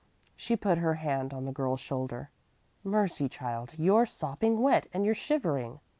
[0.35, 2.31] She put her hand on the girl's shoulder.
[2.83, 5.79] "Mercy, child, you're sopping wet, and you're shivering!